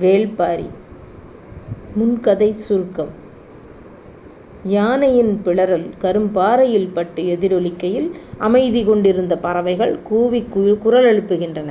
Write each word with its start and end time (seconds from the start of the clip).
வேள்பாரி 0.00 0.68
முன்கதை 1.94 2.50
சுருக்கம் 2.50 3.08
யானையின் 4.64 5.40
பிளறல் 5.42 5.86
கரும்பாறையில் 6.00 6.88
பட்டு 6.92 7.22
எதிரொலிக்கையில் 7.22 8.10
அமைதி 8.38 8.84
கொண்டிருந்த 8.84 9.38
பறவைகள் 9.38 9.98
கூவி 10.02 10.42
குரல் 10.78 11.04
எழுப்புகின்றன. 11.04 11.70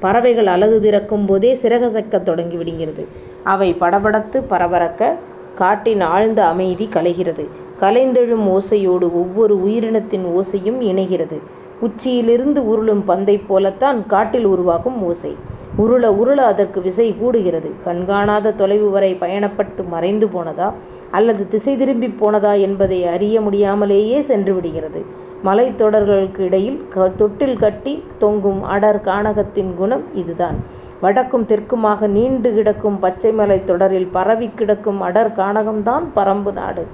பறவைகள் 0.00 0.46
அலகு 0.46 0.80
திறக்கும் 0.80 1.26
போதே 1.26 1.54
தொடங்கி 1.54 2.18
தொடங்கிவிடுகிறது. 2.26 3.04
அவை 3.44 3.74
படபடத்து 3.80 4.42
பரபரக்க 4.50 5.14
காட்டின் 5.54 6.00
ஆழ்ந்த 6.00 6.46
அமைதி 6.46 6.88
கலைகிறது. 6.92 7.46
கலைந்தெழும் 7.80 8.46
ஓசையோடு 8.48 9.08
ஒவ்வொரு 9.12 9.56
உயிரினத்தின் 9.66 10.24
ஓசையும் 10.38 10.80
இணைகிறது. 10.80 11.38
உச்சியிலிருந்து 11.86 12.60
உருளும் 12.72 13.04
பந்தை 13.04 13.34
போலத்தான் 13.48 13.98
காட்டில் 14.06 14.44
உருவாகும் 14.44 14.98
ஓசை. 15.02 15.32
உருள 15.78 16.04
உருள 16.20 16.38
அதற்கு 16.52 16.78
விசை 16.80 17.06
கூடுகிறது. 17.20 17.68
கண்காணாத 17.84 18.52
தொலைவு 18.52 18.88
வரை 18.90 19.10
பயணப்பட்டு 19.20 19.82
மறைந்து 19.88 20.26
போனதா 20.26 20.68
அல்லது 21.10 21.42
திசை 21.48 21.74
திரும்பி 21.76 22.08
போனதா 22.20 22.52
என்பதை 22.60 22.98
அறிய 23.14 23.36
முடியாமலேயே 23.40 24.20
சென்று 24.30 24.54
விடுகிறது. 24.54 25.02
மலைத்தொடர்களுக்கு 25.44 26.40
இடையில் 26.40 26.80
தொட்டில் 27.16 27.56
கட்டி 27.56 27.94
தொங்கும் 28.18 28.62
அடர் 28.74 29.00
காணகத்தின் 29.00 29.72
குணம் 29.74 30.04
இதுதான். 30.14 30.58
வடக்கும் 31.00 31.46
தெற்குமாக 31.46 32.08
நீண்டு 32.16 32.50
கிடக்கும் 32.54 32.98
பச்சை 32.98 33.32
மலை 33.32 33.58
தொடரில் 33.64 34.10
பரவி 34.10 34.48
கிடக்கும் 34.54 35.00
அடர் 35.00 35.32
காணகம்தான் 35.36 36.04
பரம்பு 36.16 36.52
நாடு. 36.52 36.84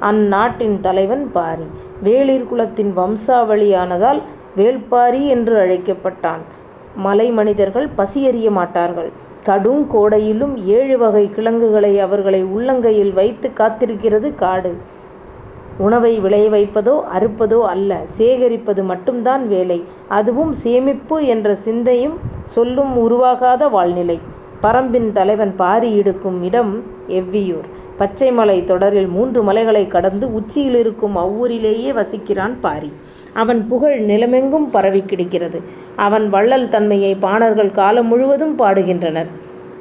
அந்நாட்டின் 0.00 0.80
தலைவன் 0.80 1.30
பாரி. 1.32 1.66
வேளிர் 2.04 2.48
குலத்தின் 2.48 2.96
வம்சாவளியானதால் 2.96 4.20
வேள்பாரி 4.56 5.26
என்று 5.26 5.58
அழைக்கப்பட்டான். 5.58 6.42
மலை 6.96 7.30
மனிதர்கள் 7.30 7.88
பசியறிய 7.96 8.50
மாட்டார்கள். 8.50 9.12
கடும் 9.42 9.86
கோடையிலும் 9.86 10.56
ஏழு 10.56 10.98
வகை 10.98 11.30
கிழங்குகளை 11.30 11.98
அவர்களை 11.98 12.44
உள்ளங்கையில் 12.44 13.12
வைத்துக் 13.12 13.56
காத்திருக்கிறது 13.60 14.34
காடு. 14.34 14.74
உணவை 15.78 16.20
விளைய 16.20 16.50
வைப்பதோ 16.50 17.02
அறுப்பதோ 17.18 17.60
அல்ல 17.62 18.00
சேகரிப்பது 18.18 18.82
மட்டும்தான் 18.82 19.48
வேலை. 19.48 19.84
அதுவும் 20.08 20.52
சேமிப்பு 20.52 21.26
என்ற 21.26 21.54
சிந்தையும் 21.54 22.16
சொல்லும் 22.44 22.96
உருவாகாத 22.96 23.68
வாழ்நிலை. 23.68 24.18
பறம்பின் 24.62 25.12
தலைவன் 25.12 25.56
பாரி 25.56 25.90
இருக்கும் 25.92 26.42
இடம் 26.42 26.84
எவ்வியூர். 27.08 27.73
பச்சை 27.96 28.32
மலை 28.32 28.64
தொடரில் 28.64 29.06
மூன்று 29.06 29.42
மலைகளை 29.42 29.86
கடந்து 29.86 30.34
உச்சியில் 30.34 30.74
இருக்கும் 30.74 31.16
அவ்வூரிலேயே 31.16 31.90
வசிக்கிறான் 31.92 32.54
பாரி. 32.60 32.92
அவன் 33.32 33.66
புகழ் 33.66 34.00
நிலமெங்கும் 34.06 34.66
பரவிக் 34.70 35.08
கிடக்கிறது. 35.08 35.62
அவன் 35.96 36.28
வள்ளல் 36.28 36.68
தன்மையை 36.68 37.14
பாணர்கள் 37.14 37.70
காலம் 37.70 38.06
முழுவதும் 38.06 38.58
பாடுகின்றனர். 38.58 39.30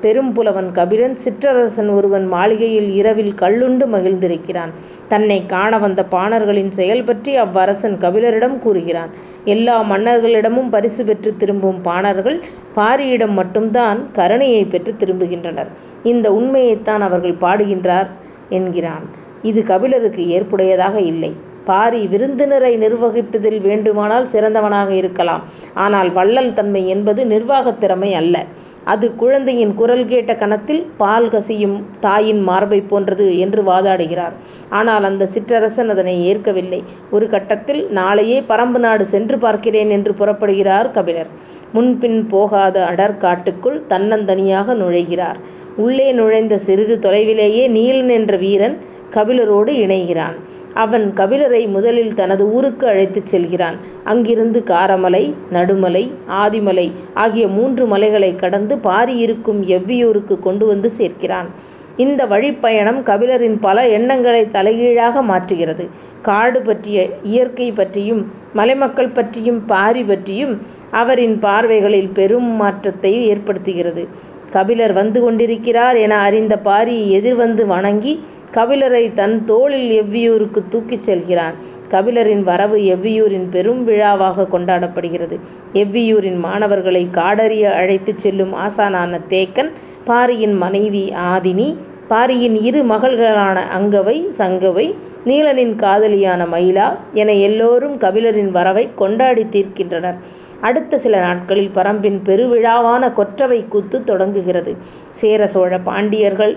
பெரும்புலவன் 0.03 0.71
கபிலன் 0.71 1.15
சிற்றரசன் 1.25 1.93
ஒருவன் 1.93 2.25
மாளிகையில் 2.25 2.93
இரவில் 2.93 3.33
கள்ளுண்டு 3.41 3.85
மகிழ்ந்திருக்கிறான். 3.85 4.69
தன்னை 5.07 5.45
காண 5.45 5.77
வந்த 5.77 6.03
பாணர்களின் 6.03 6.71
செயல் 6.71 7.03
பற்றி 7.03 7.39
அவ்வரசன் 7.39 7.97
கபிலரிடம் 7.97 8.59
கூறுகிறான். 8.59 9.09
எல்லா 9.45 9.83
மன்னர்களிடமும் 9.91 10.69
பரிசு 10.69 11.05
பெற்று 11.05 11.37
திரும்பும் 11.37 11.81
பாணர்கள் 11.81 12.41
பாரியிடம் 12.75 13.33
மட்டும்தான் 13.33 14.09
கருணையைப் 14.13 14.69
பெற்று 14.69 14.95
திரும்புகின்றனர். 14.99 15.67
இந்த 16.03 16.31
உண்மையைத்தான் 16.31 16.99
அவர்கள் 16.99 17.35
பாடுகின்றார் 17.41 18.07
என்கிறான். 18.49 19.09
இது 19.41 19.63
கபிலருக்கு 19.63 20.23
ஏற்புடையதாக 20.23 20.95
இல்லை. 20.95 21.33
பாரி 21.65 22.07
விருந்தினரை 22.07 22.77
நிர்வகிப்பதில் 22.77 23.61
வேண்டுமானால் 23.61 24.27
சிறந்தவனாக 24.31 24.89
இருக்கலாம். 24.89 25.43
ஆனால் 25.73 26.11
வள்ளல் 26.11 26.53
தன்மை 26.53 26.87
என்பது 26.87 27.25
நிர்வாகத் 27.25 27.79
திறமை 27.79 28.13
அல்ல. 28.13 28.45
அது 28.85 29.15
குழந்தையின் 29.15 29.73
குரல் 29.75 30.05
கேட்ட 30.05 30.35
கணத்தில் 30.35 30.87
பால் 30.97 31.29
கசியும் 31.29 31.85
தாயின் 31.99 32.41
மார்பைப் 32.41 32.89
போன்றது 32.89 33.37
என்று 33.37 33.63
வாதாடுகிறார். 33.63 34.35
ஆனால் 34.69 35.03
அந்த 35.03 35.27
சிற்றரசன் 35.33 35.89
அதனை 35.89 36.15
ஏற்கவில்லை. 36.25 36.83
ஒரு 37.11 37.29
கட்டத்தில் 37.29 37.81
நாளையே 37.91 38.41
பரம்பு 38.41 38.77
நாடு 38.77 39.05
சென்று 39.05 39.37
பார்க்கிறேன் 39.37 39.89
என்று 39.89 40.13
புறப்படுகிறார் 40.13 40.91
கபிலர். 40.91 41.27
முன்பின் 41.73 42.27
போகாத 42.27 42.85
அடர் 42.85 43.17
காட்டுக்குள் 43.17 43.83
தன்னந்தனியாக 43.89 44.75
நுழைகிறார். 44.75 45.39
உள்ளே 45.75 46.11
நுழைந்த 46.11 46.57
சிறிது 46.57 46.97
தொலைவிலேயே 47.01 47.67
நீலன் 47.67 48.09
என்ற 48.09 48.35
வீரன் 48.37 48.77
கபிலரோடு 49.13 49.71
இணைகிறான். 49.85 50.35
அவன் 50.73 51.13
கபிலரை 51.15 51.67
முதலில் 51.67 52.13
தனது 52.13 52.51
ஊருக்கு 52.51 52.87
அழைத்துச் 52.87 53.25
செல்கிறான். 53.25 53.75
அங்கிருந்து 54.03 54.63
காரமலை 54.65 55.23
நடுமலை 55.51 56.03
ஆதிமலை 56.39 56.85
ஆகிய 57.13 57.47
மூன்று 57.47 57.85
மலைகளைக் 57.85 58.39
கடந்து 58.39 58.77
பாரி 58.77 59.17
இருக்கும் 59.17 59.63
எவ்வியூருக்கு 59.67 60.39
கொண்டு 60.39 60.65
வந்து 60.65 60.89
சேர்க்கிறான். 60.89 61.49
இந்த 61.97 62.25
வழிப்பயணம் 62.25 63.01
கபிலரின் 63.03 63.57
பல 63.59 63.87
எண்ணங்களைத் 63.87 64.53
தலைகீழாக 64.53 65.23
மாற்றுகிறது. 65.23 65.85
காடு 66.21 66.61
பற்றிய 66.61 66.99
இயற்கை 67.23 67.71
பற்றியும் 67.71 68.21
மலைமக்கள் 68.53 69.09
பற்றியும் 69.09 69.65
பாரி 69.65 70.03
பற்றியும் 70.03 70.55
அவரின் 70.91 71.39
பார்வைகளில் 71.39 72.09
பெரும் 72.13 72.55
மாற்றத்தை 72.55 73.33
ஏற்படுத்துகிறது. 73.33 74.03
கபிலர் 74.49 74.93
வந்து 74.93 75.21
கொண்டிருக்கிறார் 75.21 75.95
என 75.95 76.17
அறிந்த 76.19 76.57
பாரி 76.59 77.11
எதிர்வந்து 77.11 77.65
வணங்கி 77.65 78.13
கபிலரை 78.53 79.13
தன் 79.13 79.45
தோளில் 79.45 80.01
எவ்வியூருக்குத் 80.01 80.69
தூக்கிச் 80.69 81.01
செல்கிறான். 81.01 81.55
கபிலரின் 81.89 82.43
வரவு 82.43 82.77
எவ்வியூரின் 82.93 83.49
பெரும் 83.49 83.83
விழாவாக 83.83 84.47
கொண்டாடப்படுகிறது. 84.51 85.35
எவ்வியூரின் 85.73 86.39
மாணவர்களை 86.39 87.07
காடறிய 87.11 87.65
அழைத்துச் 87.73 88.17
செல்லும் 88.17 88.53
ஆசானான 88.57 89.19
தேக்கன் 89.29 89.71
பாரியின் 90.05 90.53
மனைவி 90.53 91.03
ஆதினி 91.25 91.67
பாரியின் 92.07 92.55
இரு 92.61 92.83
மகள்களான 92.83 93.57
அங்கவை 93.77 94.17
சங்கவை 94.37 94.87
நீலனின் 95.25 95.75
காதலியான 95.75 96.45
மயிலா 96.45 96.87
என 97.13 97.33
எல்லோரும் 97.41 97.97
கபிலரின் 97.97 98.51
வரவை 98.51 98.89
கொண்டாடி 98.95 99.43
தீர்க்கின்றனர். 99.51 100.17
அடுத்த 100.61 100.97
சில 100.97 101.19
நாட்களில் 101.19 101.71
பறம்பின் 101.73 102.19
பெருவிழாவான 102.25 103.13
கொற்றவை 103.13 103.67
கூத்து 103.67 104.03
தொடங்குகிறது. 104.03 104.71
சேர 105.11 105.47
சோழ 105.47 105.79
பாண்டியர்கள் 105.79 106.53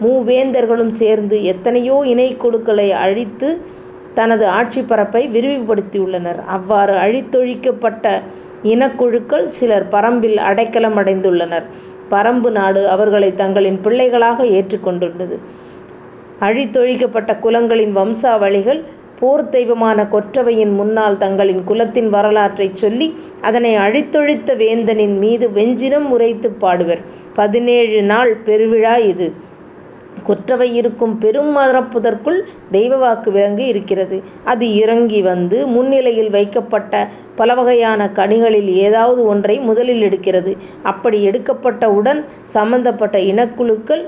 மூவேந்தர்களும் 0.00 0.92
சேர்ந்து 0.92 1.44
எத்தனையோ 1.44 2.02
இனக்குழுக்களை 2.04 2.90
அழித்து 2.92 3.60
தனது 4.14 4.46
ஆட்சி 4.48 4.82
பரப்பை 4.82 5.28
விரிவுபடுத்தியுள்ளனர். 5.28 6.44
அவ்வாறு 6.46 6.94
அழித்தொழிக்கப்பட்ட 6.94 8.06
இனக்குழுக்கள் 8.62 9.44
சிலர் 9.44 9.88
பரம்பில் 9.90 10.36
அடைக்கலம் 10.36 10.96
அடைந்துள்ளனர். 10.96 11.64
பரம்பு 12.10 12.50
நாடு 12.50 12.88
அவர்களை 12.88 13.34
தங்களின் 13.34 13.80
பிள்ளைகளாக 13.80 14.46
ஏற்றுக் 14.46 14.82
கொண்டுள்ளது. 14.82 15.38
அழித்தொழிக்கப்பட்ட 16.40 17.38
குலங்களின் 17.42 17.92
வம்சாவளிகள் 17.92 18.82
போர் 19.20 19.48
தெய்வமான 19.48 20.06
கொற்றவையின் 20.10 20.74
முன்னால் 20.74 21.16
தங்களின் 21.16 21.64
குலத்தின் 21.64 22.08
வரலாற்றைச் 22.08 22.76
சொல்லி 22.76 23.14
அதனை 23.40 23.76
அழித்தொழித்த 23.76 24.56
வேந்தனின் 24.56 25.18
மீது 25.18 25.48
வெஞ்சினம் 25.48 26.08
உரைத்து 26.08 26.50
பாடுவர். 26.60 27.02
பதினேழு 27.34 28.02
நாள் 28.02 28.36
பெருவிழா 28.44 28.98
இது. 28.98 29.32
கொற்றவை 30.22 30.74
இருக்கும் 30.74 31.18
பெரும் 31.18 31.56
மரப்புதருக்குள் 31.56 32.40
தெய்வவாக்கு 32.72 33.30
விலங்கு 33.30 33.66
இருக்கிறது. 33.66 34.22
அது 34.44 34.74
இறங்கி 34.74 35.22
வந்து 35.22 35.66
முன்னிலையில் 35.66 36.30
வைக்கப்பட்ட 36.30 37.08
பலவகையான 37.36 38.10
கனிகளில் 38.14 38.72
ஏதாவது 38.74 39.26
ஒன்றை 39.26 39.58
முதலில் 39.58 40.02
எடுக்கிறது. 40.02 40.56
அப்படி 40.82 41.22
எடுக்கப்பட்ட 41.22 41.90
உடன் 41.90 42.24
சம்பந்தப்பட்ட 42.44 43.18
இனக்குழுக்கள் 43.18 44.04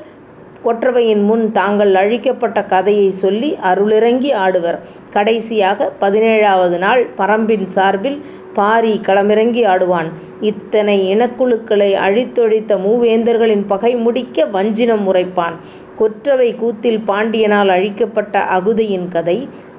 கொற்றவையின் 0.64 1.22
முன் 1.22 1.52
தாங்கள் 1.52 1.94
அழிக்கப்பட்ட 1.94 2.62
கதையை 2.66 3.10
சொல்லி 3.10 3.56
அருளிறங்கி 3.62 4.30
ஆடுவர். 4.34 4.78
கடைசியாக 5.10 5.92
பதினேழாவது 6.00 6.78
நாள் 6.78 7.06
பரம்பின் 7.18 7.64
சார்பில் 7.64 8.20
பாரி 8.52 9.00
களமிறங்கி 9.06 9.66
ஆடுவான். 9.66 10.08
இத்தனை 10.40 11.16
இனக்குழுக்களை 11.16 11.92
அழித்தொழித்த 12.06 12.76
மூவேந்தர்களின் 12.76 13.64
பகை 13.66 13.96
முடிக்க 13.96 14.44
வஞ்சினம் 14.44 15.06
உரைப்பான். 15.12 15.56
கொற்றவை 15.96 16.54
கூத்தில் 16.54 16.98
பாண்டியனால் 17.06 17.68
அழிக்கப்பட்ட 17.68 18.38
அகுதையின் 18.56 19.08
கதை 19.08 19.36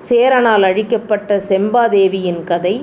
சேரனால் 0.09 0.63
அழிக்கப்பட்ட 0.63 1.41
செம்பாதேவியின் 1.49 2.43
கதை 2.43 2.75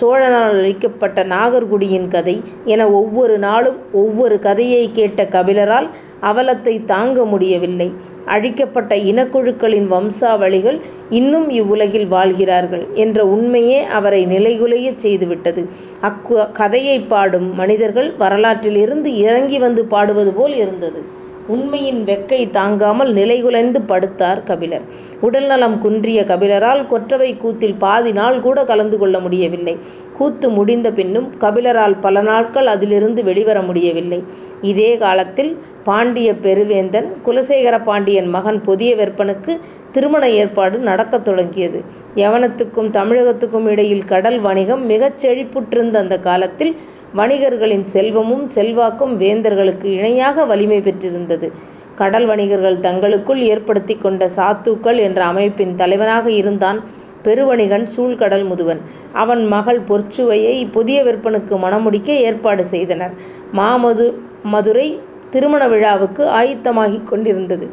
சோழனால் 0.00 0.54
அழிக்கப்பட்ட 0.54 1.24
நாகர்குடியின் 1.24 2.08
கதை 2.08 2.34
என 2.64 2.88
ஒவ்வொரு 2.92 3.38
நாளும் 3.38 3.78
ஒவ்வொரு 3.94 4.38
கதையைக் 4.38 4.94
கேட்ட 4.94 5.22
கபிலரால் 5.30 5.88
அவலத்தை 6.22 6.84
தாங்க 6.84 7.24
முடியவில்லை. 7.24 7.88
அழிக்கப்பட்ட 8.26 8.96
இனக்குழுக்களின் 9.10 9.86
வம்சாவளிகள் 9.86 10.78
இன்னும் 11.10 11.48
இவ்வுலகில் 11.50 12.06
வாழ்கிறார்கள் 12.06 12.84
என்ற 12.94 13.24
உண்மையே 13.26 13.84
அவரை 13.98 14.26
நிலைகுலைய 14.26 14.90
செய்துவிட்டது. 15.02 15.62
அக்கதையைப் 16.02 17.08
பாடும் 17.08 17.54
மனிதர்கள் 17.54 18.10
வரலாற்றிலிருந்து 18.18 19.12
இறங்கி 19.22 19.58
வந்து 19.58 19.84
பாடுவது 19.86 20.32
போல் 20.32 20.54
இருந்தது. 20.54 21.00
உண்மையின் 21.48 22.00
வெக்கை 22.04 22.50
தாங்காமல் 22.50 23.10
நிலைகுலைந்து 23.12 23.80
படுத்தார் 23.86 24.40
கபிலர். 24.44 24.84
உடல்நலம் 25.20 25.76
குன்றிய 25.78 26.24
கபிலரால் 26.24 26.82
கொற்றவை 26.86 27.30
கூத்தில் 27.36 27.74
பாதி 27.74 28.12
நாள் 28.12 28.40
கூட 28.40 28.64
கலந்து 28.64 28.98
கொள்ள 28.98 29.16
முடியவில்லை. 29.18 29.74
கூத்து 30.18 30.50
முடிந்த 30.50 30.88
பின்னும் 30.92 31.28
கபிலரால் 31.40 31.96
பல 32.00 32.20
நாட்கள் 32.20 32.66
அதிலிருந்து 32.66 33.24
வெளிவர 33.24 33.58
முடியவில்லை. 33.62 34.20
இதே 34.62 34.96
காலத்தில் 34.96 35.50
பாண்டிய 35.84 36.28
பெருவேந்தன் 36.44 37.08
குலசேகர 37.26 37.84
பாண்டியன் 37.84 38.28
மகன் 38.28 38.60
புதிய 38.60 38.92
வெப்பனுக்கு 38.96 39.52
திருமண 39.92 40.24
ஏற்பாடு 40.30 40.76
நடக்கத் 40.78 41.24
தொடங்கியது. 41.24 41.78
யவனத்துக்கும் 42.14 42.90
தமிழகத்துக்கும் 42.90 43.68
இடையில் 43.68 44.04
கடல் 44.04 44.38
வணிகம் 44.40 44.84
மிகச் 44.86 45.20
செழிப்புற்றிருந்த 45.22 45.98
அந்த 45.98 46.18
காலத்தில் 46.18 46.72
வணிகர்களின் 47.16 47.80
செல்வமும் 47.80 48.46
செல்வாக்கும் 48.54 49.20
வேந்தர்களுக்கு 49.20 49.84
இணையாக 49.84 50.44
வலிமை 50.44 50.80
பெற்றிருந்தது. 50.80 51.52
கடல் 51.94 52.26
வணிகர்கள் 52.26 52.78
தங்களுக்குள் 52.78 53.40
ஏற்படுத்திக் 53.40 54.00
கொண்ட 54.00 54.28
சாத்துக்கள் 54.36 54.96
என்ற 54.96 55.24
அமைப்பின் 55.24 55.74
தலைவனாக 55.74 56.30
இருந்தான் 56.30 56.82
பெருவணிகன் 57.24 57.86
சூழ்கடல் 57.96 58.44
முதுவன். 58.46 58.80
அவன் 59.12 59.46
மகள் 59.46 59.80
பொற்சுவையை 59.80 60.70
புதிய 60.70 61.04
விற்பனுக்கு 61.04 61.54
மணமுடிக்க 61.58 62.06
ஏற்பாடு 62.06 62.64
செய்தனர். 62.64 63.14
மாமது 63.52 64.20
மதுரை 64.42 65.00
திருமண 65.30 65.68
விழாவுக்கு 65.68 66.24
ஆயத்தமாகிக் 66.24 67.02
கொண்டிருந்தது. 67.02 67.68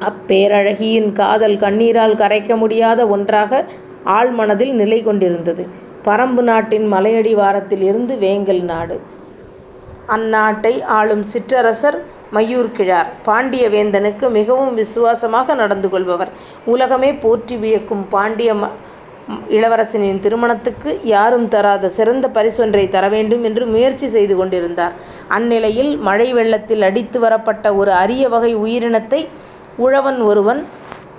அப்பேரழகியின் 0.00 1.12
காதல் 1.12 1.56
கண்ணீரால் 1.56 2.14
கரைக்க 2.14 2.56
முடியாத 2.56 3.06
ஒன்றாக 3.06 3.64
ஆழ்மனதில் 4.06 4.72
நிலை 4.72 5.02
கொண்டிருந்தது. 5.02 5.66
பரம்பு 6.06 6.42
நாட்டின் 6.48 6.86
மலையடிவாரத்தில் 6.92 7.84
இருந்து 7.90 8.14
வேங்கல் 8.24 8.64
நாடு. 8.72 8.96
அந்நாட்டை 10.14 10.74
ஆளும் 10.98 11.24
சிற்றரசர் 11.32 11.98
மையூர்கிழார். 12.34 13.08
பாண்டிய 13.28 13.64
வேந்தனுக்கு 13.74 14.26
மிகவும் 14.38 14.74
விசுவாசமாக 14.74 15.54
நடந்து 15.54 15.88
கொள்பவர். 15.94 16.30
உலகமே 16.74 17.10
போற்றி 17.24 17.56
வியக்கும் 17.56 18.04
பாண்டிய 18.14 18.52
இளவரசனின் 19.56 20.20
திருமணத்துக்கு 20.24 20.90
யாரும் 21.14 21.46
தராத 21.54 21.88
சிறந்த 21.96 22.26
பரிசொன்றை 22.36 22.84
தர 22.88 23.04
வேண்டும் 23.14 23.44
என்று 23.48 23.64
முயற்சி 23.66 24.08
செய்து 24.08 24.34
கொண்டிருந்தார். 24.36 24.94
அந்நிலையில் 25.36 25.92
மழை 26.08 26.28
வெள்ளத்தில் 26.38 26.86
அடித்து 26.88 27.20
வரப்பட்ட 27.20 27.74
ஒரு 27.80 27.92
அரிய 28.02 28.24
வகை 28.34 28.52
உயிரினத்தை 28.64 29.20
உழவன் 29.86 30.20
ஒருவன் 30.30 30.60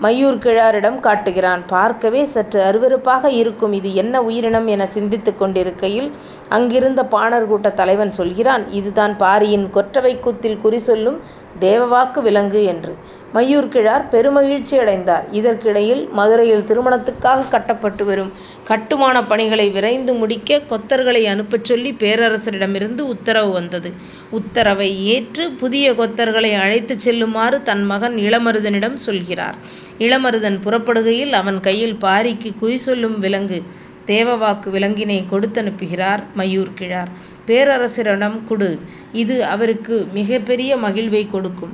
மையூர்கிழாரிடம் 0.01 0.99
காட்டுகிறான். 0.99 1.63
பார்க்கவே 1.67 2.25
சற்று 2.25 2.59
அருவருப்பாக 2.61 3.29
இருக்கும் 3.31 3.73
இது 3.73 3.95
என்ன 3.95 4.21
உயிரினம் 4.21 4.67
என 4.67 4.85
சிந்தித்துக் 4.87 5.39
கொண்டிருக்கையில் 5.39 6.09
அங்கிருந்த 6.49 7.03
பாணர் 7.05 7.47
கூட்டத் 7.47 7.75
தலைவன் 7.75 8.11
சொல்கிறான் 8.11 8.65
இதுதான் 8.69 9.17
பாரியின் 9.17 9.69
கொற்றவைக் 9.73 10.19
கூத்தில் 10.19 10.61
குறி 10.61 10.79
சொல்லும் 10.79 11.17
தேவவாக்கு 11.61 12.19
விலங்கு 12.21 12.63
என்று. 12.63 12.91
மையூர்கிழார் 13.33 14.03
பெருமகிழ்ச்சியடைந்தார். 14.11 15.25
இதற்கிடையில் 15.31 16.03
மதுரையில் 16.11 16.65
திருமணத்துக்காக 16.65 17.47
கட்டப்பட்டு 17.49 18.03
வரும் 18.05 18.31
கட்டுமானப் 18.63 19.29
பணிகளை 19.29 19.69
விரைந்து 19.69 20.13
முடிக்க 20.13 20.59
கொத்தர்களை 20.69 21.23
அனுப்பச் 21.25 21.63
சொல்லி 21.63 21.91
பேரரசரிடமிருந்து 21.99 23.03
உத்தரவு 23.13 23.51
வந்தது. 23.51 23.91
உத்தரவை 24.31 24.89
ஏற்று 25.07 25.51
புதிய 25.53 25.93
கொத்தர்களை 25.93 26.51
அழைத்துச் 26.57 26.99
செல்லுமாறு 26.99 27.59
தன் 27.61 27.83
மகன் 27.85 28.15
இளமருதனிடம் 28.19 28.97
சொல்கிறார். 29.05 29.57
இளமருதன் 29.99 30.59
புறப்படுகையில் 30.63 31.33
அவன் 31.33 31.59
கையில் 31.59 31.99
பாரிக்கு 32.01 32.51
குறி 32.55 32.77
சொல்லும் 32.79 33.19
விலங்கு 33.19 33.59
தேவவாக்கு 34.07 34.69
விலங்கினை 34.75 35.19
கொடுத்தனுப்புகிறார் 35.31 36.21
மையூர்கிழார். 36.37 37.11
பேரரசரிடம் 37.47 38.37
கொடு. 38.47 38.79
இது 39.11 39.45
அவருக்கு 39.45 40.07
மிகப்பெரிய 40.13 40.77
மகிழ்வை 40.77 41.27
கொடுக்கும். 41.29 41.73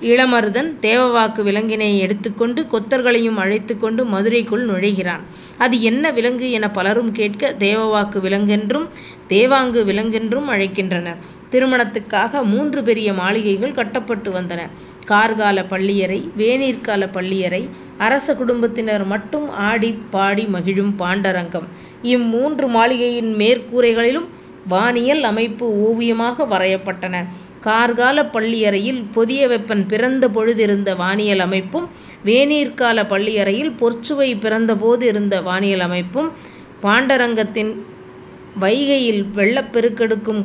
இளமருதன் 0.00 0.70
தேவவாக்கு 0.80 1.40
விலங்கினை 1.42 1.98
எடுத்துக்கொண்டு 1.98 2.66
கொத்தர்களையும் 2.72 3.38
அழைத்துக்கொண்டு 3.42 4.04
மதுரைக்குள் 4.04 4.64
நுழைகிறான். 4.70 5.22
அது 5.58 5.82
என்ன 5.82 6.10
விலங்கு 6.10 6.50
என 6.50 6.70
பலரும் 6.70 7.12
கேட்க 7.12 7.54
தேவவாக்கு 7.58 8.20
விலங்கென்றும் 8.26 8.86
தேவாங்கு 9.28 9.82
விலங்கென்றும் 9.90 10.48
அழைக்கின்றனர். 10.48 11.20
திருமணத்துக்காக 11.56 12.42
மூன்று 12.44 12.80
பெரிய 12.82 13.08
மாளிகைகள் 13.12 13.78
கட்டப்பட்டு 13.78 14.30
வந்தன. 14.30 14.60
கார்கால 15.10 15.58
பள்ளியறை 15.68 16.20
வேநீர்கால 16.38 17.02
பள்ளியறை 17.12 17.60
அரச 17.98 18.34
குடும்பத்தினர் 18.34 19.04
மட்டும் 19.04 19.46
ஆடி 19.68 19.90
பாடி 20.10 20.44
மகிழும் 20.46 20.92
பாண்டரங்கம் 20.98 21.66
இம்மூன்று 22.12 22.66
மாளிகையின் 22.68 23.30
மேற்கூரைகளிலும் 23.34 24.26
வானியல் 24.68 25.22
அமைப்பு 25.22 25.66
ஓவியமாக 25.86 26.46
வரையப்பட்டன. 26.46 27.16
கார்கால 27.62 28.18
பள்ளியறையில் 28.26 29.00
புதிய 29.12 29.42
வெப்பன் 29.48 29.84
பிறந்த 29.86 30.24
பொழுதிருந்த 30.28 30.90
வானியல் 30.96 31.38
அமைப்பும் 31.38 31.86
வேநீர்கால 32.24 33.04
பள்ளியறையில் 33.08 33.72
பொற்சுவை 33.80 34.30
பிறந்த 34.40 34.74
போது 34.76 35.06
இருந்த 35.06 35.36
வானியல் 35.40 35.80
அமைப்பும் 35.80 36.28
பாண்டரங்கத்தின் 36.82 37.72
வைகையில் 38.60 39.30
வெள்ளப் 39.32 39.72
பெருக்கெடுக்கும் 39.72 40.42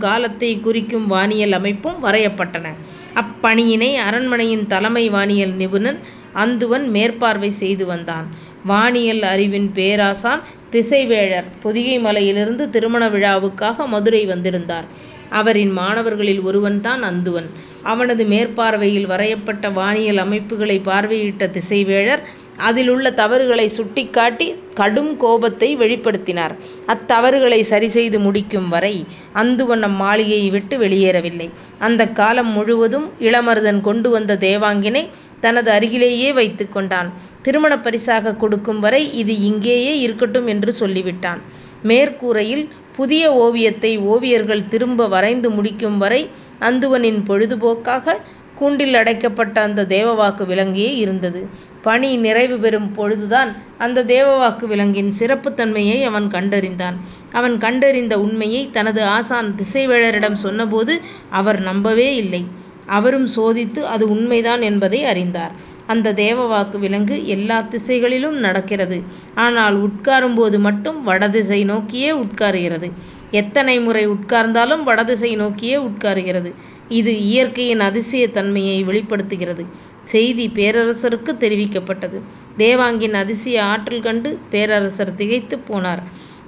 குறிக்கும் 0.62 1.08
வானியல் 1.08 1.52
அமைப்பும் 1.52 2.04
வரையப்பட்டன. 2.04 2.68
அப்பணியினை 3.16 3.96
அரண்மனையின் 3.96 4.68
தலைமை 4.68 5.10
வானியல் 5.10 5.54
நிபுணன் 5.54 6.00
அந்துவன் 6.36 6.88
மேற்பார்வை 6.88 7.50
செய்து 7.50 7.86
வந்தான். 7.86 8.28
வானியல் 8.66 9.22
அறிவின் 9.22 9.72
பேராசான் 9.74 10.42
திசைவேழர் 10.72 11.44
பொதிகை 11.62 12.00
மலையிலிருந்து 12.00 12.70
திருமண 12.70 13.10
விழாவுக்காக 13.10 13.88
மதுரை 13.88 14.26
வந்திருந்தார். 14.26 14.86
அவரின் 15.30 15.72
மாணவர்களில் 15.72 16.42
ஒருவன்தான் 16.42 17.04
அந்துவன். 17.04 17.50
அவனது 17.84 18.24
மேற்பார்வையில் 18.26 19.06
வரையப்பட்ட 19.06 19.70
வானியல் 19.70 20.18
அமைப்புகளை 20.18 20.82
பார்வையிட்ட 20.86 21.48
திசைவேழர் 21.48 22.20
அதிலுள்ள 22.58 22.92
உள்ள 22.92 23.12
தவறுகளை 23.12 23.68
சுட்டிக்காட்டி 23.68 24.56
கடும் 24.76 25.18
கோபத்தை 25.18 25.78
வெளிப்படுத்தினார். 25.78 26.54
அத்தவறுகளை 26.88 27.60
சரிசெய்து 27.70 28.20
முடிக்கும் 28.20 28.70
வரை 28.70 28.94
அந்துவனம் 29.36 29.96
மாளிகையை 29.96 30.50
விட்டு 30.50 30.78
வெளியேறவில்லை. 30.78 31.48
அந்த 31.80 32.08
காலம் 32.12 32.52
முழுவதும் 32.52 33.08
இளமருதன் 33.20 33.82
கொண்டு 33.82 34.10
வந்த 34.10 34.38
தேவாங்கினை 34.40 35.04
தனது 35.40 35.72
அருகிலேயே 35.72 36.32
வைத்துக் 36.32 36.74
கொண்டான். 36.74 37.10
திருமணப் 37.42 37.84
பரிசாக 37.84 38.36
கொடுக்கும் 38.36 38.80
வரை 38.80 39.14
இது 39.14 39.40
இங்கேயே 39.42 40.00
இருக்கட்டும் 40.00 40.48
என்று 40.48 40.74
சொல்லிவிட்டான். 40.80 41.42
மேற்கூரையில் 41.84 42.64
புதிய 42.96 43.24
ஓவியத்தை 43.44 43.98
ஓவியர்கள் 44.08 44.68
திரும்ப 44.68 45.08
வரைந்து 45.08 45.50
முடிக்கும் 45.50 45.98
வரை 45.98 46.22
அந்துவனின் 46.60 47.22
பொழுதுபோக்காக 47.30 48.18
கூண்டில் 48.56 48.94
அடைக்கப்பட்ட 48.94 49.62
அந்த 49.62 49.86
தேவவாக்கு 49.90 50.44
விலங்கியே 50.46 50.92
இருந்தது. 50.96 51.42
பணி 51.82 52.18
நிறைவு 52.18 52.58
பெறும் 52.58 52.92
பொழுதுதான் 52.92 53.52
அந்த 53.78 54.04
தேவவாக்கு 54.04 54.66
விலங்கின் 54.66 55.12
சிறப்புத்தன்மையை 55.20 56.04
அவன் 56.04 56.28
கண்டறிந்தான். 56.28 56.98
அவன் 57.32 57.58
கண்டறிந்த 57.58 58.20
உண்மையை 58.20 58.70
தனது 58.70 59.04
ஆசான் 59.04 59.56
திசைவேழரிடம் 59.56 60.42
சொன்னபோது 60.46 60.96
அவர் 61.30 61.60
நம்பவே 61.60 62.16
இல்லை. 62.16 62.44
அவரும் 62.86 63.28
சோதித்து 63.36 63.82
அது 63.94 64.10
உண்மைதான் 64.10 64.62
என்பதை 64.62 65.04
அறிந்தார். 65.04 65.54
அந்த 65.88 66.14
தேவவாக்கு 66.14 66.78
விலங்கு 66.80 67.28
எல்லா 67.28 67.62
திசைகளிலும் 67.62 68.38
நடக்கிறது. 68.38 68.98
ஆனால் 69.36 69.78
உட்காரும்போது 69.88 70.60
மட்டும் 70.60 71.04
வடதிசை 71.04 71.64
நோக்கியே 71.64 72.12
உட்காருகிறது. 72.12 72.92
எத்தனை 73.32 73.80
முறை 73.80 74.04
உட்கார்ந்தாலும் 74.08 74.84
வடதிசை 74.84 75.36
நோக்கியே 75.36 75.76
உட்காருகிறது. 75.76 76.52
இது 76.90 77.12
இயற்கையின் 77.28 77.80
அதிசய 77.80 78.24
தன்மையை 78.30 78.84
வெளிப்படுத்துகிறது. 78.84 79.66
செய்தி 80.04 80.52
பேரரசருக்கு 80.56 81.32
தெரிவிக்கப்பட்டது. 81.40 82.18
தேவாங்கின் 82.58 83.14
அதிசய 83.14 83.64
ஆற்றல் 83.64 84.02
கண்டு 84.02 84.38
பேரரசர் 84.50 85.16
திகைத்துப் 85.16 85.66
போனார். 85.70 86.02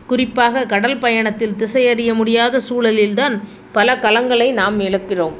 குறிப்பாக 0.08 0.66
கடல் 0.66 0.98
பயணத்தில் 0.98 1.56
திசையறிய 1.58 2.14
முடியாத 2.14 2.60
சூழலில்தான் 2.70 3.36
பல 3.72 3.96
கலங்களை 3.96 4.52
நாம் 4.52 4.80
இழக்கிறோம். 4.80 5.32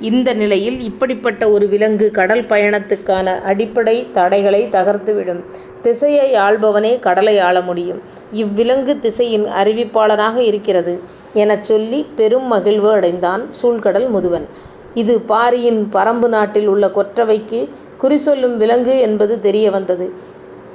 இந்த 0.00 0.34
நிலையில் 0.34 0.80
இப்படிப்பட்ட 0.80 1.50
ஒரு 1.50 1.68
விலங்கு 1.68 2.10
கடல் 2.10 2.44
பயணத்துக்கான 2.44 3.40
அடிப்படை 3.42 4.06
தடைகளை 4.12 4.68
தகர்த்துவிடும். 4.72 5.42
திசையை 5.82 6.34
ஆள்பவனே 6.34 6.98
கடலை 6.98 7.38
ஆள 7.38 7.60
முடியும். 7.60 8.00
இவ்விலங்கு 8.32 8.98
திசையின் 8.98 9.44
அறிவிப்பாளனாக 9.44 10.36
இருக்கிறது 10.36 11.00
எனச் 11.32 11.64
சொல்லி 11.64 12.06
பெரும் 12.16 12.46
மகிழ்வு 12.46 12.90
அடைந்தான் 12.90 13.48
சூழ்கடல் 13.62 14.08
முதுவன். 14.14 14.46
இது 14.94 15.20
பாரியின் 15.22 15.88
பரம்பு 15.92 16.28
நாட்டில் 16.28 16.66
உள்ள 16.66 16.86
கொற்றவைக்கு 16.88 17.60
குறி 17.98 18.16
சொல்லும் 18.18 18.56
விலங்கு 18.56 18.98
என்பது 18.98 19.40
தெரிய 19.40 19.70
வந்தது. 19.70 20.06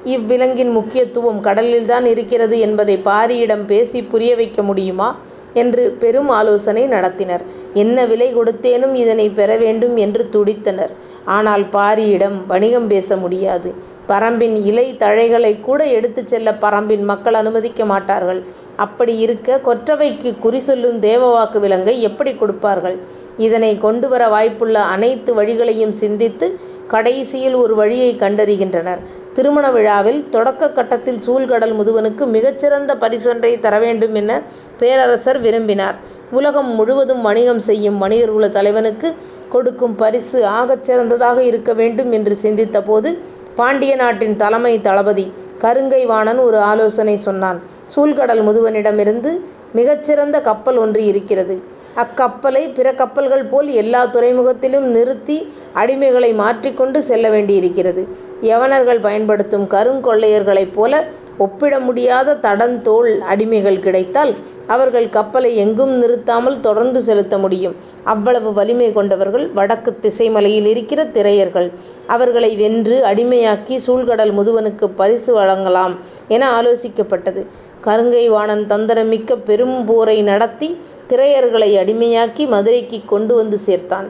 இவ்விலங்கின் 0.05 0.71
முக்கியத்துவம் 0.71 1.39
கடலில்தான் 1.41 2.05
இருக்கிறது 2.05 2.59
என்பதை 2.59 2.97
பாரியிடம் 3.03 3.65
பேசிப் 3.65 4.09
புரிய 4.09 4.36
வைக்க 4.36 4.62
முடியுமா? 4.63 5.09
என்று 5.53 5.95
பெரும் 6.00 6.29
ஆலோசனை 6.29 6.88
நடத்தினர். 6.88 7.43
என்ன 7.74 8.05
விலை 8.05 8.36
கொடுத்தேனும் 8.36 8.93
இதனைப் 8.93 9.36
பெற 9.36 9.57
வேண்டும் 9.57 9.95
என்று 9.97 10.29
துடித்தனர். 10.31 10.91
ஆனால் 11.36 11.63
பாரியிடம் 11.71 12.45
வணிகம் 12.47 12.88
பேச 12.88 13.17
முடியாது. 13.17 13.69
பரம்பின் 14.07 14.55
இலை 14.63 14.95
தழைகளைக் 15.00 15.59
கூட 15.59 15.86
எடுத்துச் 15.91 16.27
செல்ல 16.27 16.51
பரம்பின் 16.62 17.03
மக்கள் 17.03 17.33
அனுமதிக்க 17.33 17.86
மாட்டார்கள். 17.86 18.41
அப்படி 18.77 19.15
இருக்க 19.17 19.62
கொற்றவைக்குக் 19.65 20.39
குறி 20.39 20.59
சொல்லும் 20.62 21.00
தேவவாக்கு 21.01 21.59
விலங்கை 21.59 22.01
எப்படிக் 22.01 22.39
கொடுப்பார்கள்? 22.39 22.97
இதனை 23.38 23.77
கொண்டு 23.77 24.10
வர 24.10 24.27
வாய்ப்புள்ள 24.27 24.74
அனைத்து 24.74 25.36
வழிகளையும் 25.36 25.89
சிந்தித்து 25.89 26.60
கடைசியில் 26.88 27.53
ஒரு 27.53 27.75
வழியை 27.75 28.15
கண்டறிகின்றனர். 28.15 28.98
திருமண 29.34 29.72
விழாவில் 29.72 30.29
தொடக்க 30.29 30.70
கட்டத்தில் 30.70 31.20
சூழ்கடல் 31.27 31.74
முதுவனுக்கு 31.74 32.25
மிகச்சிறந்த 32.25 32.56
சிறந்த 32.58 32.96
பரிசொன்றைத் 32.96 33.60
தரவேண்டும் 33.60 34.15
என 34.15 34.41
பேரரசர் 34.77 35.39
விரும்பினார். 35.39 35.96
உலகம் 36.32 36.67
முழுவதும் 36.67 37.22
வணிகம் 37.22 37.60
செய்யும் 37.60 38.01
வணிகர்குல 38.01 38.50
தலைவனுக்கு 38.50 39.15
கொடுக்கும் 39.50 39.96
பரிசு 39.96 40.46
ஆகச் 40.46 40.84
சிறந்ததாக 40.84 41.44
இருக்க 41.44 41.74
வேண்டும் 41.74 42.12
என்று 42.12 42.38
சிந்தித்தபோது 42.41 43.17
பாண்டிய 43.56 43.96
நாட்டின் 43.96 44.36
தலைமை 44.36 44.82
தளபதி 44.82 45.32
கருங்கை 45.62 46.06
வாணன் 46.06 46.38
ஒரு 46.38 46.60
ஆலோசனை 46.60 47.15
சொன்னான் 47.15 47.62
சூழ்கடல் 47.96 48.44
முதுவனிடமிருந்து 48.44 49.39
மிகச்சிறந்த 49.74 50.41
கப்பல் 50.41 50.77
ஒன்று 50.77 51.06
இருக்கிறது 51.06 51.63
அக்கப்பலை 52.04 52.63
பிற 52.74 52.88
கப்பல்கள் 52.94 53.46
போல் 53.46 53.70
எல்லா 53.82 54.01
துறைமுகத்திலும் 54.06 54.88
நிறுத்தி 54.96 55.38
அடிமைகளை 55.74 56.32
மாற்றிக்கொண்டு 56.36 57.00
செல்ல 57.04 57.30
வேண்டியிருக்கிறது. 57.30 58.01
யவனர்கள் 58.42 59.00
பயன்படுத்தும் 59.00 59.66
கருங்கொள்ளையர்களைப் 59.75 60.75
போல 60.75 61.04
ஒப்பிட 61.38 61.80
முடியாத 61.80 62.36
தடந்தோல் 62.42 63.10
அடிமைகள் 63.34 63.80
கிடைத்தால் 63.80 64.32
அவர்கள் 64.68 65.08
கப்பலை 65.10 65.51
எங்கும் 65.56 65.94
நிறுத்தாமல் 65.98 66.60
தொடர்ந்து 66.60 67.00
செலுத்த 67.01 67.36
முடியும். 67.38 67.75
அவ்வளவு 68.04 68.50
வலிமை 68.54 68.89
கொண்டவர்கள் 68.94 69.46
வடக்கு 69.50 69.92
திசைமலையில் 70.01 70.68
இருக்கிற 70.74 71.04
திரையர்கள். 71.06 71.70
அவர்களை 72.08 72.51
வென்று 72.56 72.98
அடிமையாக்கி 73.04 73.77
சூழ்கடல் 73.88 74.34
முதுவனுக்கு 74.39 74.88
பரிசு 74.96 75.34
வழங்கலாம் 75.34 75.96
என 76.27 76.62
ஆலோசிக்கப்பட்டது. 76.62 77.44
கருங்கை 77.88 78.25
வாணன் 78.36 78.65
தந்திரமிக்க 78.72 79.39
பெரும் 79.50 79.79
போரை 79.86 80.17
நடத்தி 80.32 80.70
திரையர்களை 81.10 81.72
அடிமையாக்கி 81.82 82.46
மதுரைக்கு 82.53 83.00
கொண்டு 83.06 83.34
வந்து 83.36 83.60
சேர்த்தான். 83.65 84.08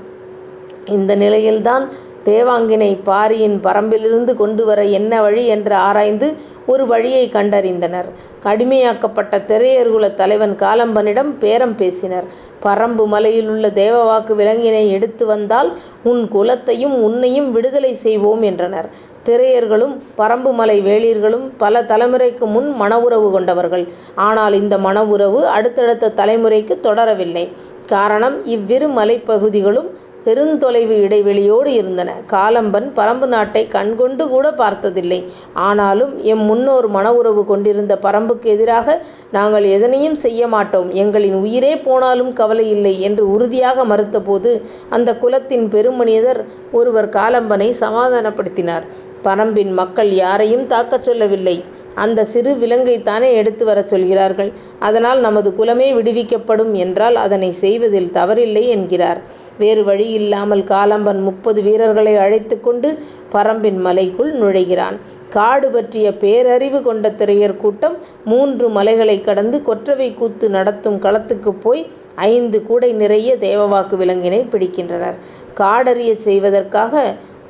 இந்த 0.98 1.12
நிலையில்தான் 1.16 1.86
தேவாங்கினை 2.28 2.90
பாரியின் 3.04 3.58
பரம்பிலிருந்து 3.66 4.34
கொண்டு 4.40 4.64
வர 4.66 4.80
என்ன 4.98 5.20
வழி 5.22 5.44
என்று 5.54 5.76
ஆராய்ந்து 5.88 6.28
ஒரு 6.66 6.84
வழியை 6.88 7.22
கண்டறிந்தனர். 7.34 8.08
கடுமையாக்கப்பட்ட 8.46 9.38
திரையர்குல 9.52 10.08
தலைவன் 10.14 10.56
காலம்பனிடம் 10.64 11.32
பேரம் 11.44 11.76
பேசினர். 11.76 12.28
பரம்பு 12.66 13.06
மலையில் 13.14 13.50
உள்ள 13.50 13.68
தேவவாக்கு 13.82 14.36
விலங்கினை 14.42 14.84
எடுத்து 14.90 15.26
வந்தால் 15.26 15.70
உன் 16.04 16.24
குலத்தையும் 16.36 16.96
உன்னையும் 17.08 17.50
விடுதலை 17.52 17.94
செய்வோம் 18.06 18.42
என்றனர். 18.42 18.90
திரையர்களும் 19.28 19.96
பரம்பு 20.20 20.52
மலை 20.60 20.78
வேளிர்களும் 20.88 21.46
பல 21.64 21.82
தலைமுறைக்கு 21.92 22.46
முன் 22.56 22.70
மன 22.82 23.00
உறவு 23.06 23.30
கொண்டவர்கள். 23.32 23.86
ஆனால் 24.28 24.58
இந்த 24.62 24.78
மன 24.88 25.06
உறவு 25.14 25.42
அடுத்தடுத்த 25.56 26.14
தலைமுறைக்கு 26.22 26.78
தொடரவில்லை. 26.88 27.46
காரணம் 27.94 28.38
இவ்விரு 28.56 28.88
மலைப்பகுதிகளும் 29.00 29.90
பெருந்தொலைவு 30.26 30.96
இடைவெளியோடு 31.04 31.70
இருந்தன. 31.80 32.10
காலம்பன் 32.32 32.88
பரம்பு 32.98 33.28
நாட்டை 33.34 33.62
கண்கொண்டு 33.76 34.24
கூட 34.32 34.48
பார்த்ததில்லை. 34.62 35.20
ஆனாலும் 35.68 36.12
எம் 36.32 36.44
முன்னோர் 36.50 36.88
மணவுறவு 36.96 37.44
கொண்டிருந்த 37.52 37.94
பரம்புக்கு 38.06 38.48
எதிராக 38.56 38.98
நாங்கள் 39.32 39.66
எதனையும் 39.76 40.18
செய்ய 40.26 40.42
மாட்டோம். 40.56 40.90
எங்களின் 41.04 41.38
உயிரே 41.44 41.74
போனாலும் 41.86 42.32
கவலை 42.34 42.66
இல்லை 42.76 42.94
என்று 43.10 43.26
உறுதியாக 43.36 43.86
மறுத்தபோது 43.86 44.52
அந்த 44.90 45.16
குலத்தின் 45.24 45.66
பெருமனிதர் 45.76 46.42
ஒருவர் 46.80 47.10
காலம்பனை 47.20 47.70
சமாதானப்படுத்தினார். 47.84 48.88
பரம்பின் 49.24 49.72
மக்கள் 49.72 50.12
யாரையும் 50.14 50.68
தாக்கச் 50.68 51.02
சொல்லவில்லை. 51.02 51.64
அந்த 51.96 52.26
சிறு 52.26 52.52
விலங்கைத்தானே 52.56 53.30
எடுத்து 53.34 53.66
வரச் 53.66 53.88
சொல்கிறார்கள். 53.88 54.52
அதனால் 54.80 55.20
நமது 55.20 55.50
குலமே 55.56 55.88
விடுவிக்கப்படும் 55.94 56.74
என்றால் 56.74 57.16
அதனை 57.16 57.52
செய்வதில் 57.52 58.12
தவறில்லை 58.14 58.64
என்கிறார். 58.68 59.22
வேறு 59.58 59.84
வழி 59.84 60.08
இல்லாமல் 60.10 60.64
காலம்பன் 60.64 61.22
முப்பது 61.22 61.62
வீரர்களை 61.62 62.16
அழைத்து 62.16 62.60
கொண்டு 62.60 62.90
பரம்பின் 63.32 63.80
மலைக்குள் 63.80 64.32
நுழைகிறான். 64.42 64.98
காடு 65.30 65.68
பற்றிய 65.72 66.08
பேரறிவு 66.12 66.82
கொண்ட 66.82 67.10
திரையர் 67.10 67.56
கூட்டம் 67.58 67.96
மூன்று 68.26 68.70
மலைகளை 68.70 69.22
கடந்து 69.22 69.62
கொற்றவை 69.62 70.14
கூத்து 70.14 70.50
நடத்தும் 70.50 71.00
களத்துக்கு 71.02 71.52
போய் 71.60 71.82
ஐந்து 72.16 72.64
கூடை 72.64 72.92
நிறைய 72.94 73.32
தேவவாக்கு 73.40 73.96
விலங்கினை 73.98 74.42
பிடிக்கின்றனர். 74.52 75.18
காடறிய 75.58 76.12
செய்வதற்காக 76.28 76.94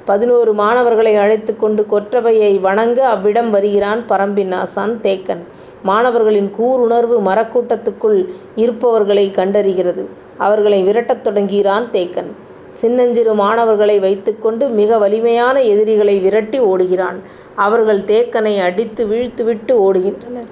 பதினோரு 0.09 0.51
மாணவர்களை 0.53 1.13
அழைத்து 1.15 1.51
கொண்டு 1.55 1.81
கொற்றவையை 1.91 2.51
வணங்க 2.59 2.99
அவ்விடம் 3.07 3.49
வருகிறான் 3.49 4.01
பரம்பின்னாசான் 4.09 4.93
தேக்கன். 5.05 5.43
மாணவர்களின் 5.83 6.49
கூருணர்வு 6.59 7.17
மரக்கூட்டத்துக்குள் 7.29 8.19
இருப்பவர்களை 8.55 9.25
கண்டறிகிறது. 9.31 10.03
அவர்களை 10.37 10.79
விரட்டத் 10.83 11.23
தொடங்குகிறான் 11.23 11.85
தேக்கன். 11.91 12.31
சின்னஞ்சிறு 12.73 13.33
மாணவர்களை 13.33 13.99
வைத்துக்கொண்டு 13.99 14.65
மிக 14.79 14.97
வலிமையான 14.97 15.61
எதிரிகளை 15.73 16.15
விரட்டி 16.19 16.59
ஓடுகிறான். 16.59 17.19
அவர்கள் 17.55 18.01
தேக்கனை 18.11 18.53
அடித்து 18.59 19.03
வீழ்த்துவிட்டு 19.07 19.73
ஓடுகின்றனர். 19.87 20.51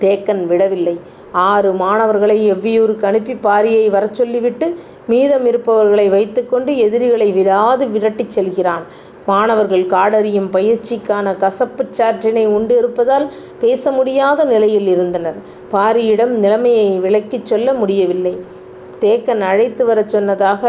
தேக்கன் 0.00 0.42
விடவில்லை. 0.46 0.96
ஆறு 1.32 1.72
மாணவர்களை 1.72 2.52
எவ்வியூருக்கு 2.52 3.04
அனுப்பி 3.04 3.34
பாரியை 3.42 3.90
வர 3.90 4.06
சொல்லிவிட்டு 4.06 4.66
மீதம் 5.06 5.46
இருப்பவர்களை 5.46 6.08
வைத்துக்கொண்டு 6.08 6.76
எதிரிகளை 6.76 7.32
விடாது 7.32 7.86
விரட்டிச் 7.86 8.28
செல்கிறான். 8.28 8.84
மாணவர்கள் 9.26 9.86
காடறியும் 9.86 10.50
பயிற்சிக்கான 10.52 11.36
கசப்புச் 11.36 11.92
சாற்றினை 11.98 12.46
உண்டு 12.46 12.76
இருப்பதால் 12.76 13.26
பேச 13.58 13.90
முடியாத 13.90 14.44
நிலையில் 14.44 14.86
இருந்தனர். 14.86 15.38
பாரியிடம் 15.72 16.34
நிலைமையை 16.36 16.98
விளக்கிச் 16.98 17.44
சொல்ல 17.44 17.72
முடியவில்லை. 17.72 18.34
தேக்கன் 19.00 19.40
அழைத்து 19.40 19.86
வரச் 19.86 20.08
சொன்னதாக 20.08 20.62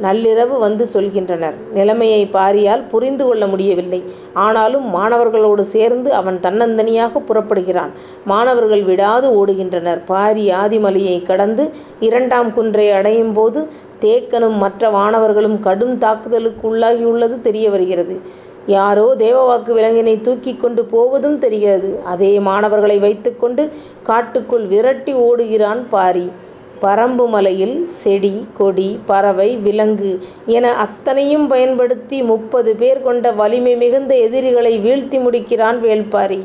நள்ளிரவு 0.00 0.58
வந்து 0.58 0.86
சொல்கின்றனர். 0.94 1.54
நிலைமையை 1.72 2.28
பாரியால் 2.32 2.88
புரிந்து 2.88 3.24
கொள்ள 3.24 3.46
முடியவில்லை. 3.46 4.02
ஆனாலும் 4.32 4.94
மாணவர்களோடு 4.94 5.60
சேர்ந்து 5.60 6.12
அவன் 6.12 6.38
தன்னந்தனியாக 6.42 7.22
புறப்படுகிறான். 7.28 7.90
மாணவர்கள் 8.24 8.82
விடாது 8.82 9.28
ஓடுகின்றனர். 9.30 10.04
பாரி 10.04 10.50
ஆதிமலையை 10.50 11.22
கடந்து 11.22 11.70
இரண்டாம் 12.00 12.52
குன்றை 12.52 12.90
அடையும் 12.90 13.32
போது 13.32 13.68
தேக்கனும் 14.00 14.56
மற்ற 14.56 14.90
மாணவர்களும் 14.90 15.60
கடும் 15.60 15.98
தாக்குதலுக்கு 15.98 16.74
உள்ளாகியுள்ளது 16.74 17.40
தெரிய 17.40 17.70
வருகிறது. 17.70 18.20
யாரோ 18.66 19.14
தேவவாக்கு 19.18 19.70
விலங்கினை 19.72 20.20
தூக்கி 20.20 20.54
கொண்டு 20.54 20.84
போவதும் 20.84 21.38
தெரிகிறது. 21.38 22.00
அதே 22.04 22.38
மாணவர்களை 22.38 22.98
வைத்துக்கொண்டு 22.98 23.70
காட்டுக்குள் 24.02 24.66
விரட்டி 24.66 25.14
ஓடுகிறான் 25.14 25.82
பாரி. 25.88 26.30
பரம்பு 26.82 27.24
மலையில் 27.28 27.76
செடி 28.00 28.34
கொடி 28.54 28.98
பறவை 29.06 29.56
விலங்கு 29.56 30.12
என 30.56 30.72
அத்தனையும் 30.84 31.46
பயன்படுத்தி 31.46 32.22
முப்பது 32.22 32.72
பேர் 32.76 33.02
கொண்ட 33.02 33.32
வலிமை 33.32 33.74
மிகுந்த 33.76 34.12
எதிரிகளை 34.16 34.74
வீழ்த்தி 34.78 35.18
முடிக்கிறான் 35.24 35.80
வேள்பாரி. 35.80 36.40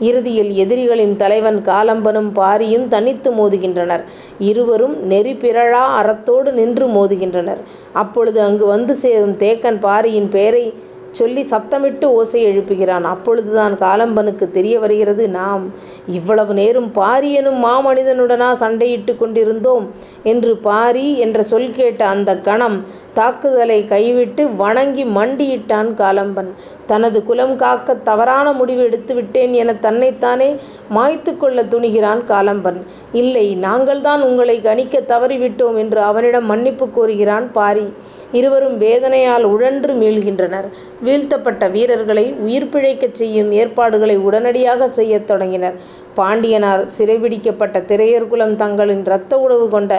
இறுதியில் 0.00 0.52
எதிரிகளின் 0.54 1.16
தலைவன் 1.16 1.58
காலம்பனும் 1.62 2.30
பாரியும் 2.32 2.86
தனித்து 2.88 3.30
மோதுகின்றனர். 3.30 4.04
இருவரும் 4.50 4.94
நெறி 5.02 5.34
பிறழா 5.34 5.82
அறத்தோடு 6.00 6.52
நின்று 6.52 6.86
மோதுகின்றனர். 6.88 7.60
அப்பொழுது 7.92 8.40
அங்கு 8.40 8.66
வந்து 8.66 8.94
சேரும் 8.94 9.36
தேக்கன் 9.36 9.80
பாரியின் 9.80 10.28
பெயரை 10.28 10.64
சொல்லி 11.10 11.42
சத்தமிட்டு 11.50 12.06
ஓசை 12.18 12.40
எழுப்புகிறான். 12.46 13.06
அப்பொழுதுதான் 13.14 13.74
காலம்பனுக்கு 13.76 14.46
தெரிய 14.50 14.74
வருகிறது 14.78 15.24
நாம் 15.28 15.64
இவ்வளவு 16.06 16.54
நேரம் 16.54 16.92
பாரி 16.92 17.32
எனும் 17.32 17.64
மாமனிதனுடனா 17.64 18.52
சண்டையிட்டு 18.52 19.16
கொண்டிருந்தோம் 19.16 19.90
என்று 20.22 20.56
பாரி 20.56 21.18
என்ற 21.18 21.42
சொல் 21.42 21.70
கேட்ட 21.70 22.06
அந்த 22.06 22.38
கணம் 22.38 22.84
தாக்குதலை 23.14 23.84
கைவிட்டு 23.84 24.54
வணங்கி 24.54 25.04
மண்டியிட்டான் 25.04 25.90
காலம்பன். 25.94 26.50
தனது 26.86 27.24
குலம் 27.24 27.56
காக்க 27.56 27.94
தவறான 27.94 28.52
முடிவு 28.52 28.82
எடுத்து 28.82 29.14
விட்டேன் 29.14 29.52
என 29.52 29.74
தன்னைத்தானே 29.74 30.56
மாய்த்து 30.94 31.36
கொள்ள 31.36 31.62
துணிகிறான் 31.62 32.22
காலம்பன். 32.26 32.82
இல்லை 33.12 33.56
நாங்கள்தான் 33.60 34.20
உங்களை 34.20 34.60
கணிக்க 34.60 35.00
தவறிவிட்டோம் 35.00 35.76
என்று 35.76 36.02
அவனிடம் 36.02 36.46
மன்னிப்பு 36.46 36.88
கோருகிறான் 36.88 37.52
பாரி. 37.52 37.92
இருவரும் 38.32 38.76
வேதனையால் 38.78 39.44
உழன்று 39.52 39.92
மீள்கின்றனர். 39.92 40.68
வீழ்த்தப்பட்ட 41.04 41.70
வீரர்களை 41.70 42.24
உயிர் 42.46 42.70
பிழைக்கச் 42.72 43.18
செய்யும் 43.20 43.50
ஏற்பாடுகளை 43.52 44.16
உடனடியாக 44.16 44.88
செய்யத் 44.98 45.28
தொடங்கினர். 45.30 45.76
பாண்டியனார் 46.14 46.82
சிறைபிடிக்கப்பட்ட 46.96 47.78
திரையர் 47.90 48.28
குலம் 48.28 48.56
தங்களின் 48.56 49.04
இரத்த 49.04 49.38
உறவு 49.38 49.68
கொண்ட 49.68 49.92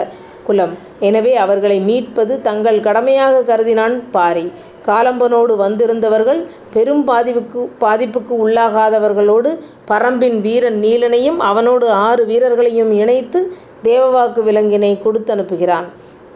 குலம். 0.46 0.72
எனவே 1.08 1.32
அவர்களை 1.36 1.78
மீட்பது 1.80 2.34
தங்கள் 2.40 2.78
கடமையாக 2.80 3.42
கருதினான் 3.50 3.96
பாரி. 4.10 4.46
காலம்பனோடு 4.86 5.52
வந்திருந்தவர்கள் 5.56 6.40
பெரும் 6.72 7.04
பாதிப்புக்கு 7.08 7.60
பாதிப்புக்கு 7.80 8.34
உள்ளாகாதவர்களோடு 8.44 9.50
பரம்பின் 9.90 10.38
வீரன் 10.40 10.78
நீலனையும் 10.84 11.38
அவனோடு 11.50 11.88
ஆறு 12.06 12.24
வீரர்களையும் 12.26 12.92
இணைத்து 12.92 13.40
தேவவாக்கு 13.84 14.42
விலங்கினை 14.42 14.90
கொடுத்து 15.02 15.32
அனுப்புகிறான் 15.34 15.86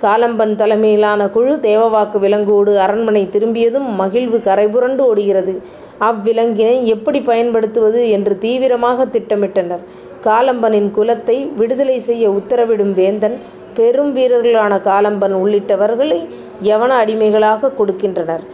காலம்பன் 0.02 0.54
தலைமையிலான 0.54 1.28
குழு 1.28 1.52
தேவவாக்கு 1.62 2.18
விலங்கோடு 2.18 2.72
அரண்மனை 2.78 3.28
திரும்பியதும் 3.28 3.88
மகிழ்வு 3.94 4.38
கரைபுரண்டு 4.38 5.02
ஓடுகிறது. 5.06 5.54
அவ்விலங்கினை 6.00 6.84
எப்படி 6.84 7.20
பயன்படுத்துவது 7.20 8.10
என்று 8.10 8.38
தீவிரமாக 8.38 9.06
திட்டமிட்டனர். 9.06 9.84
காலம்பனின் 10.24 10.90
குலத்தை 10.96 11.36
விடுதலை 11.56 11.98
செய்ய 12.00 12.30
உத்தரவிடும் 12.30 12.92
வேந்தன் 12.92 13.36
பெரும் 13.74 14.12
வீரர்களான 14.16 14.74
காலம்பன் 14.80 15.34
உள்ளிட்டவர்களை 15.42 16.20
யவன 16.62 16.92
அடிமைகளாக 17.02 17.72
கொடுக்கின்றனர். 17.78 18.44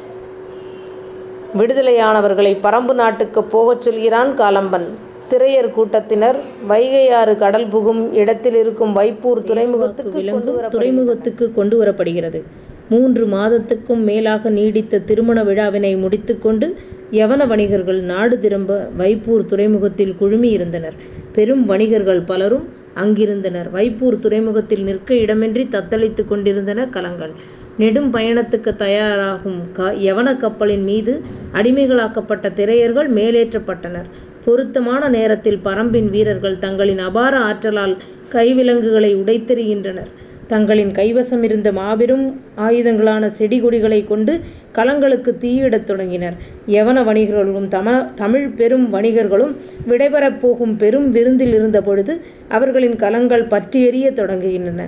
விடுதலையானவர்களை 1.58 2.52
பரம்பு 2.62 2.94
நாட்டுக்கு 2.94 3.42
போகச் 3.44 3.80
சொல்கிறான் 3.80 4.30
காலம்பன். 4.34 4.86
திரையர் 5.32 5.70
கூட்டத்தினர் 5.70 6.38
வைகையாறு 6.68 7.36
கடல் 7.36 7.68
புகும் 7.68 8.12
இடத்தில் 8.12 8.54
இருக்கும் 8.54 8.96
வைப்பூர் 8.96 9.40
துறைமுகத்துக்கு 9.42 10.24
கொண்டு 10.30 10.52
துறைமுகத்துக்கு 10.70 11.52
கொண்டு 11.52 11.76
வரப்படுகிறது 11.82 12.40
மூன்று 12.88 13.26
மாதத்துக்கும் 13.26 14.02
மேலாக 14.02 14.50
நீடித்த 14.50 15.00
திருமண 15.00 15.44
விழாவினை 15.44 15.96
முடித்துக்கொண்டு 15.96 16.66
யவன 17.10 17.46
வணிகர்கள் 17.46 18.00
நாடு 18.02 18.38
திரும்ப 18.38 18.88
வைப்பூர் 18.98 19.46
துறைமுகத்தில் 19.46 20.14
குழுமியிருந்தனர். 20.20 20.96
பெரும் 21.32 21.64
வணிகர்கள் 21.66 22.22
பலரும் 22.22 22.66
அங்கிருந்தனர். 22.96 23.68
வைப்பூர் 23.74 24.18
துறைமுகத்தில் 24.18 24.84
நிற்க 24.84 25.14
இடமின்றி 25.14 25.64
தத்தளித்துக் 25.70 26.28
கொண்டிருந்தன 26.28 26.86
கலங்கள். 26.88 27.32
நெடும் 27.78 28.12
பயணத்துக்குத் 28.14 28.76
தயாராகும் 28.76 29.58
யவனக் 30.06 30.36
கப்பலின் 30.36 30.82
மீது 30.82 31.12
அடிமைகளாக்கப்பட்ட 31.52 32.48
திரையர்கள் 32.58 33.10
மேலேற்றப்பட்டனர். 33.18 34.08
பொருத்தமான 34.44 35.08
நேரத்தில் 35.08 35.58
பரம்பின் 35.64 36.10
வீரர்கள் 36.10 36.58
தங்களின் 36.58 36.98
அபார 36.98 37.38
ஆற்றலால் 37.38 37.94
கைவிலங்குகளை 38.32 39.10
உடைத்தெறிகின்றனர். 39.16 40.10
தங்களின் 40.46 40.92
கைவசமிருந்த 40.92 41.72
மாபெரும் 41.72 42.24
ஆயுதங்களான 42.58 43.26
செடி 43.26 43.62
கொடிகளைக் 43.62 44.06
கொண்டு 44.06 44.32
கலங்களுக்குத் 44.74 45.38
தீயிடத் 45.40 45.84
தொடங்கினர். 45.84 46.34
யவன 46.66 46.98
வணிகர்களும் 47.04 47.68
தமிழ்ப் 48.14 48.56
பெரும் 48.56 48.92
வணிகர்களும் 48.92 49.54
விடைபெறப் 49.88 50.38
போகும் 50.40 50.76
பெரும் 50.76 51.10
விருந்தில் 51.10 51.54
இருந்தபொழுது 51.54 52.20
அவர்களின் 52.48 52.96
கலங்கள் 52.96 53.44
பற்றி 53.44 53.80
எரியத் 53.82 54.18
தொடங்குகின்றன. 54.18 54.82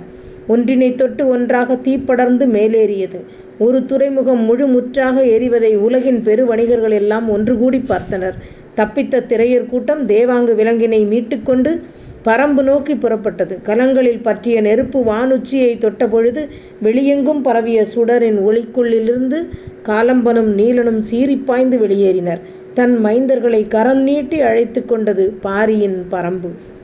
ஒன்றினைத் 0.47 0.95
தொட்டு 0.95 1.27
ஒன்றாகத் 1.27 1.87
தீப்படர்ந்து 1.87 2.45
மேலேறியது. 2.57 3.19
ஒரு 3.59 3.85
துறைமுகம் 3.85 4.43
முழு 4.43 4.67
முற்றாக 4.67 5.25
எரிவதை 5.25 5.75
உலகின் 5.77 6.23
பெரு 6.23 6.45
வணிகர்கள் 6.45 6.91
எல்லாம் 6.91 7.29
ஒன்று 7.29 7.57
கூடி 7.57 7.81
பார்த்தனர். 7.89 8.35
தப்பித்த 8.75 9.23
திரையர் 9.27 9.65
கூட்டம் 9.65 10.07
தேவாங்கு 10.07 10.55
விலங்கினை 10.55 11.01
மீட்டுக்கொண்டு 11.05 11.79
பரம்பு 12.25 12.63
நோக்கி 12.63 12.93
புறப்பட்டது. 12.93 13.57
கலங்களில் 13.63 14.21
பற்றிய 14.21 14.61
நெருப்பு 14.61 15.03
வானுச்சியை 15.03 15.71
தொட்டபொழுது 15.77 16.47
வெளியெங்கும் 16.83 17.41
பரவிய 17.41 17.85
சுடரின் 17.95 18.39
ஒளிக்குள்ளிலிருந்து 18.39 19.47
காலம்பனும் 19.83 20.51
நீலனும் 20.59 21.01
சீறிப்பாய்ந்து 21.11 21.77
வெளியேறினர். 21.77 22.41
தன் 22.73 23.05
மைந்தர்களை 23.05 23.67
கரம் 23.67 24.01
நீட்டி 24.01 24.41
அழைத்துக் 24.41 24.87
கொண்டது 24.87 25.33
பாரியின் 25.41 26.05
பரம்பு. 26.11 26.49